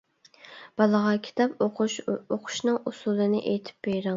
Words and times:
بالىغا 0.81 1.11
كىتاب 1.27 1.61
ئوقۇش 1.65 1.99
ئوقۇشنىڭ 2.15 2.81
ئۇسۇلىنى 2.93 3.47
ئېيتىپ 3.53 3.89
بېرىڭ. 3.89 4.09